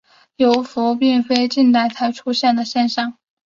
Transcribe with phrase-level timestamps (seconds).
[0.37, 3.19] 幽浮并非近代才出现的现象。